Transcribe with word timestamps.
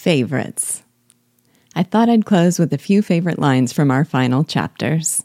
Favorites. 0.00 0.82
I 1.76 1.82
thought 1.82 2.08
I'd 2.08 2.24
close 2.24 2.58
with 2.58 2.72
a 2.72 2.78
few 2.78 3.02
favorite 3.02 3.38
lines 3.38 3.70
from 3.70 3.90
our 3.90 4.02
final 4.02 4.44
chapters. 4.44 5.24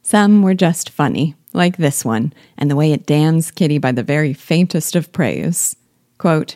Some 0.00 0.42
were 0.42 0.54
just 0.54 0.90
funny, 0.90 1.34
like 1.52 1.76
this 1.76 2.04
one, 2.04 2.32
and 2.56 2.70
the 2.70 2.76
way 2.76 2.92
it 2.92 3.04
damns 3.04 3.50
Kitty 3.50 3.78
by 3.78 3.90
the 3.90 4.04
very 4.04 4.32
faintest 4.32 4.94
of 4.94 5.12
praise. 5.12 5.74
Quote, 6.18 6.54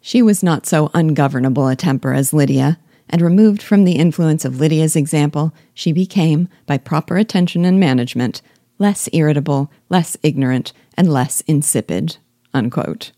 She 0.00 0.22
was 0.22 0.44
not 0.44 0.64
so 0.64 0.92
ungovernable 0.94 1.66
a 1.66 1.74
temper 1.74 2.14
as 2.14 2.32
Lydia, 2.32 2.78
and 3.10 3.20
removed 3.20 3.62
from 3.62 3.82
the 3.82 3.96
influence 3.96 4.44
of 4.44 4.60
Lydia's 4.60 4.94
example, 4.94 5.52
she 5.74 5.90
became, 5.92 6.48
by 6.66 6.78
proper 6.78 7.16
attention 7.16 7.64
and 7.64 7.80
management, 7.80 8.42
less 8.78 9.08
irritable, 9.12 9.72
less 9.88 10.16
ignorant, 10.22 10.72
and 10.96 11.12
less 11.12 11.40
insipid. 11.48 12.18
Unquote. 12.54 13.10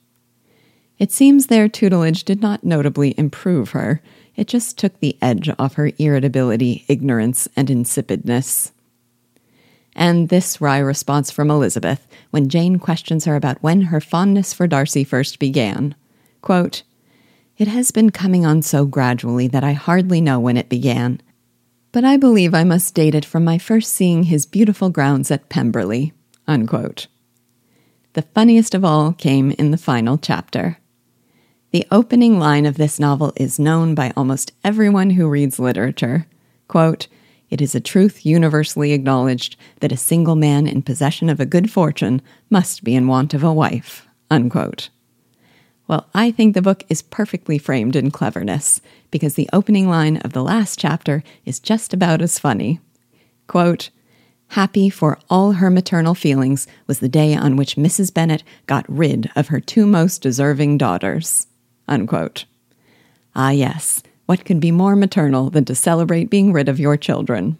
It 0.98 1.10
seems 1.10 1.46
their 1.46 1.68
tutelage 1.68 2.24
did 2.24 2.40
not 2.40 2.64
notably 2.64 3.14
improve 3.18 3.70
her. 3.70 4.00
It 4.36 4.46
just 4.46 4.78
took 4.78 4.98
the 5.00 5.16
edge 5.20 5.50
off 5.58 5.74
her 5.74 5.90
irritability, 5.98 6.84
ignorance, 6.88 7.48
and 7.56 7.68
insipidness. 7.68 8.70
And 9.96 10.28
this 10.28 10.60
wry 10.60 10.78
response 10.78 11.30
from 11.30 11.50
Elizabeth 11.50 12.06
when 12.30 12.48
Jane 12.48 12.78
questions 12.78 13.24
her 13.24 13.36
about 13.36 13.62
when 13.62 13.82
her 13.82 14.00
fondness 14.00 14.52
for 14.52 14.66
Darcy 14.66 15.04
first 15.04 15.38
began. 15.38 15.94
Quote, 16.42 16.82
It 17.58 17.68
has 17.68 17.90
been 17.90 18.10
coming 18.10 18.44
on 18.44 18.62
so 18.62 18.86
gradually 18.86 19.46
that 19.48 19.64
I 19.64 19.72
hardly 19.72 20.20
know 20.20 20.40
when 20.40 20.56
it 20.56 20.68
began, 20.68 21.20
but 21.92 22.04
I 22.04 22.16
believe 22.16 22.54
I 22.54 22.64
must 22.64 22.94
date 22.94 23.14
it 23.14 23.24
from 23.24 23.44
my 23.44 23.58
first 23.58 23.92
seeing 23.92 24.24
his 24.24 24.46
beautiful 24.46 24.90
grounds 24.90 25.30
at 25.30 25.48
Pemberley. 25.48 26.12
Unquote. 26.46 27.06
The 28.14 28.22
funniest 28.22 28.74
of 28.74 28.84
all 28.84 29.12
came 29.12 29.52
in 29.52 29.70
the 29.70 29.78
final 29.78 30.18
chapter. 30.18 30.78
The 31.74 31.88
opening 31.90 32.38
line 32.38 32.66
of 32.66 32.76
this 32.76 33.00
novel 33.00 33.32
is 33.34 33.58
known 33.58 33.96
by 33.96 34.12
almost 34.16 34.52
everyone 34.62 35.10
who 35.10 35.28
reads 35.28 35.58
literature. 35.58 36.28
Quote, 36.68 37.08
it 37.50 37.60
is 37.60 37.74
a 37.74 37.80
truth 37.80 38.24
universally 38.24 38.92
acknowledged 38.92 39.56
that 39.80 39.90
a 39.90 39.96
single 39.96 40.36
man 40.36 40.68
in 40.68 40.82
possession 40.82 41.28
of 41.28 41.40
a 41.40 41.44
good 41.44 41.72
fortune 41.72 42.22
must 42.48 42.84
be 42.84 42.94
in 42.94 43.08
want 43.08 43.34
of 43.34 43.42
a 43.42 43.52
wife. 43.52 44.06
Unquote. 44.30 44.88
Well, 45.88 46.06
I 46.14 46.30
think 46.30 46.54
the 46.54 46.62
book 46.62 46.84
is 46.88 47.02
perfectly 47.02 47.58
framed 47.58 47.96
in 47.96 48.12
cleverness, 48.12 48.80
because 49.10 49.34
the 49.34 49.50
opening 49.52 49.88
line 49.88 50.18
of 50.18 50.32
the 50.32 50.44
last 50.44 50.78
chapter 50.78 51.24
is 51.44 51.58
just 51.58 51.92
about 51.92 52.22
as 52.22 52.38
funny. 52.38 52.78
Quote, 53.48 53.90
Happy 54.50 54.90
for 54.90 55.18
all 55.28 55.54
her 55.54 55.70
maternal 55.70 56.14
feelings 56.14 56.68
was 56.86 57.00
the 57.00 57.08
day 57.08 57.34
on 57.34 57.56
which 57.56 57.74
Mrs. 57.74 58.14
Bennet 58.14 58.44
got 58.66 58.88
rid 58.88 59.28
of 59.34 59.48
her 59.48 59.58
two 59.58 59.88
most 59.88 60.22
deserving 60.22 60.78
daughters. 60.78 61.48
Unquote. 61.88 62.44
Ah, 63.34 63.50
yes, 63.50 64.02
what 64.26 64.44
could 64.44 64.60
be 64.60 64.70
more 64.70 64.96
maternal 64.96 65.50
than 65.50 65.64
to 65.66 65.74
celebrate 65.74 66.30
being 66.30 66.52
rid 66.52 66.68
of 66.68 66.80
your 66.80 66.96
children? 66.96 67.58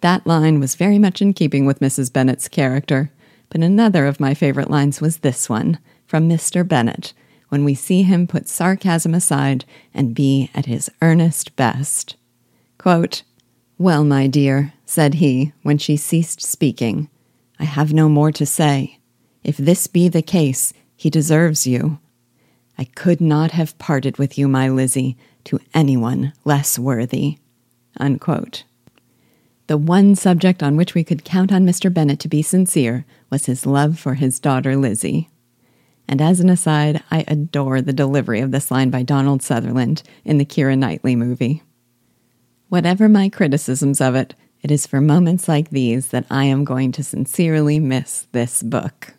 That 0.00 0.26
line 0.26 0.60
was 0.60 0.74
very 0.74 0.98
much 0.98 1.22
in 1.22 1.32
keeping 1.32 1.64
with 1.64 1.80
Mrs. 1.80 2.12
Bennet's 2.12 2.46
character, 2.48 3.10
but 3.48 3.62
another 3.62 4.06
of 4.06 4.20
my 4.20 4.34
favorite 4.34 4.70
lines 4.70 5.00
was 5.00 5.18
this 5.18 5.48
one 5.48 5.78
from 6.06 6.28
Mr. 6.28 6.66
Bennet, 6.66 7.12
when 7.48 7.64
we 7.64 7.74
see 7.74 8.02
him 8.02 8.26
put 8.26 8.48
sarcasm 8.48 9.14
aside 9.14 9.64
and 9.94 10.14
be 10.14 10.50
at 10.54 10.66
his 10.66 10.90
earnest 11.00 11.56
best. 11.56 12.16
Quote, 12.78 13.22
Well, 13.78 14.04
my 14.04 14.26
dear, 14.26 14.72
said 14.84 15.14
he, 15.14 15.52
when 15.62 15.78
she 15.78 15.96
ceased 15.96 16.42
speaking, 16.42 17.08
I 17.58 17.64
have 17.64 17.92
no 17.92 18.08
more 18.08 18.32
to 18.32 18.44
say. 18.44 18.98
If 19.42 19.56
this 19.56 19.86
be 19.86 20.08
the 20.08 20.22
case, 20.22 20.72
he 20.96 21.08
deserves 21.10 21.66
you. 21.66 21.98
I 22.78 22.84
could 22.84 23.20
not 23.20 23.52
have 23.52 23.78
parted 23.78 24.18
with 24.18 24.36
you, 24.36 24.48
my 24.48 24.68
Lizzie, 24.68 25.16
to 25.44 25.60
anyone 25.72 26.32
less 26.44 26.78
worthy. 26.78 27.38
Unquote. 27.98 28.64
The 29.66 29.78
one 29.78 30.14
subject 30.14 30.62
on 30.62 30.76
which 30.76 30.94
we 30.94 31.04
could 31.04 31.24
count 31.24 31.52
on 31.52 31.64
Mr. 31.64 31.92
Bennet 31.92 32.20
to 32.20 32.28
be 32.28 32.42
sincere 32.42 33.06
was 33.30 33.46
his 33.46 33.64
love 33.64 33.98
for 33.98 34.14
his 34.14 34.38
daughter 34.38 34.76
Lizzie. 34.76 35.30
And 36.06 36.20
as 36.20 36.40
an 36.40 36.50
aside, 36.50 37.02
I 37.10 37.24
adore 37.26 37.80
the 37.80 37.92
delivery 37.92 38.40
of 38.40 38.50
this 38.50 38.70
line 38.70 38.90
by 38.90 39.02
Donald 39.02 39.42
Sutherland 39.42 40.02
in 40.24 40.36
the 40.36 40.44
Keira 40.44 40.76
Knightley 40.76 41.16
movie. 41.16 41.62
Whatever 42.68 43.08
my 43.08 43.28
criticisms 43.28 44.00
of 44.00 44.14
it, 44.14 44.34
it 44.60 44.70
is 44.70 44.86
for 44.86 45.00
moments 45.00 45.48
like 45.48 45.70
these 45.70 46.08
that 46.08 46.26
I 46.30 46.44
am 46.44 46.64
going 46.64 46.92
to 46.92 47.04
sincerely 47.04 47.78
miss 47.78 48.26
this 48.32 48.62
book. 48.62 49.14